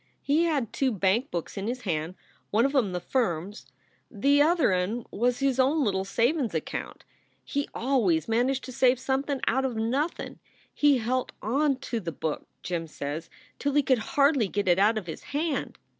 He 0.23 0.45
had 0.45 0.73
two 0.73 0.91
bank 0.91 1.29
books 1.29 1.57
in 1.57 1.67
his 1.67 1.81
hand 1.81 2.15
one 2.49 2.65
of 2.65 2.73
em 2.75 2.91
the 2.91 2.99
firm 2.99 3.49
s, 3.49 3.67
the 4.09 4.41
other 4.41 4.71
n 4.71 5.05
was 5.11 5.41
his 5.41 5.59
own 5.59 5.83
little 5.83 6.05
savin 6.05 6.45
s 6.45 6.55
account. 6.55 7.03
He 7.45 7.69
always 7.75 8.27
managed 8.27 8.63
to 8.63 8.71
save 8.71 8.97
somethin 8.99 9.41
out 9.45 9.63
of 9.63 9.75
nothin. 9.75 10.39
He 10.73 10.97
helt 10.97 11.33
on 11.43 11.75
to 11.91 11.99
the 11.99 12.11
book, 12.11 12.47
Jim 12.63 12.87
says, 12.87 13.29
till 13.59 13.75
he 13.75 13.83
could 13.83 13.99
hardly 14.17 14.47
git 14.47 14.67
it 14.67 14.79
out 14.79 14.97
of 14.97 15.05
his 15.05 15.21
hand. 15.37 15.77